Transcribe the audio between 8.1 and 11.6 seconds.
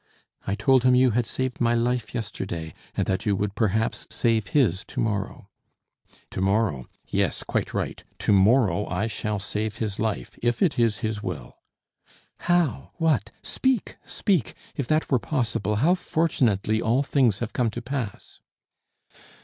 to morrow I shall save his life, if it is his will."